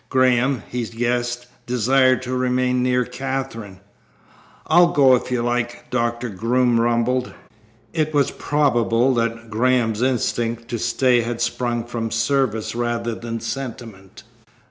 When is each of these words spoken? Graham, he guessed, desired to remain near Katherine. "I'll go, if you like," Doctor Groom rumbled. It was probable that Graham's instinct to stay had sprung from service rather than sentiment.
Graham, 0.09 0.63
he 0.67 0.83
guessed, 0.85 1.45
desired 1.67 2.23
to 2.23 2.35
remain 2.35 2.81
near 2.81 3.05
Katherine. 3.05 3.81
"I'll 4.65 4.93
go, 4.93 5.13
if 5.15 5.29
you 5.29 5.43
like," 5.43 5.91
Doctor 5.91 6.27
Groom 6.29 6.79
rumbled. 6.81 7.35
It 7.93 8.11
was 8.11 8.31
probable 8.31 9.13
that 9.13 9.51
Graham's 9.51 10.01
instinct 10.01 10.69
to 10.69 10.79
stay 10.79 11.21
had 11.21 11.39
sprung 11.39 11.83
from 11.83 12.09
service 12.09 12.73
rather 12.73 13.13
than 13.13 13.41
sentiment. 13.41 14.23